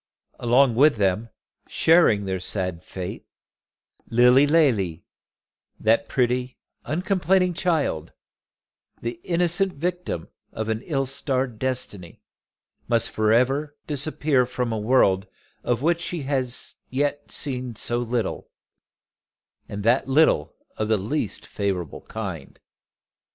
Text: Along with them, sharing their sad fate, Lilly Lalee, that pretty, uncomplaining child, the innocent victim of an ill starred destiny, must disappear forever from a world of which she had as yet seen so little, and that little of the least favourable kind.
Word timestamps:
Along 0.39 0.73
with 0.73 0.95
them, 0.95 1.29
sharing 1.67 2.25
their 2.25 2.39
sad 2.39 2.81
fate, 2.81 3.27
Lilly 4.09 4.47
Lalee, 4.47 5.03
that 5.79 6.09
pretty, 6.09 6.57
uncomplaining 6.83 7.53
child, 7.53 8.11
the 8.99 9.21
innocent 9.23 9.73
victim 9.73 10.29
of 10.51 10.69
an 10.69 10.81
ill 10.85 11.05
starred 11.05 11.59
destiny, 11.59 12.19
must 12.87 13.15
disappear 13.15 14.43
forever 14.47 14.47
from 14.47 14.71
a 14.73 14.79
world 14.79 15.27
of 15.63 15.83
which 15.83 16.01
she 16.01 16.23
had 16.23 16.45
as 16.45 16.77
yet 16.89 17.29
seen 17.31 17.75
so 17.75 17.99
little, 17.99 18.49
and 19.69 19.83
that 19.83 20.07
little 20.09 20.55
of 20.77 20.87
the 20.87 20.97
least 20.97 21.45
favourable 21.45 22.01
kind. 22.07 22.59